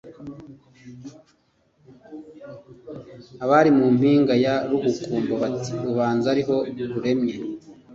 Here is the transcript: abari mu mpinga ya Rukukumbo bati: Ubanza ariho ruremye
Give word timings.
abari 3.43 3.69
mu 3.77 3.85
mpinga 3.95 4.33
ya 4.45 4.55
Rukukumbo 4.69 5.33
bati: 5.41 5.73
Ubanza 5.91 6.25
ariho 6.33 6.55
ruremye 6.89 7.35